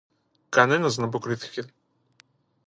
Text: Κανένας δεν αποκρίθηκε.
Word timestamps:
Κανένας 0.49 0.95
δεν 0.95 1.05
αποκρίθηκε. 1.05 1.65